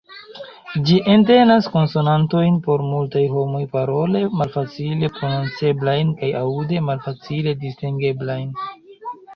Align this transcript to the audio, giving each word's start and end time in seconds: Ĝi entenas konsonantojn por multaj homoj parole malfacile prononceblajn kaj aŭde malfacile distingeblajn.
Ĝi 0.85 0.95
entenas 1.15 1.67
konsonantojn 1.73 2.57
por 2.69 2.85
multaj 2.93 3.23
homoj 3.35 3.61
parole 3.77 4.23
malfacile 4.41 5.11
prononceblajn 5.21 6.19
kaj 6.23 6.33
aŭde 6.43 6.83
malfacile 6.91 7.57
distingeblajn. 7.69 8.53